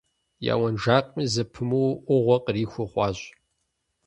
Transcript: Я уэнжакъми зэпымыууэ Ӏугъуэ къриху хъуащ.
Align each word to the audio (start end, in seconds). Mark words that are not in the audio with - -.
Я 0.51 0.55
уэнжакъми 0.61 1.25
зэпымыууэ 1.33 1.95
Ӏугъуэ 2.05 2.37
къриху 2.45 2.87
хъуащ. 2.91 3.19